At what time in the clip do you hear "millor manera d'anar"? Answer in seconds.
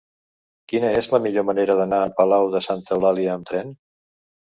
1.27-2.01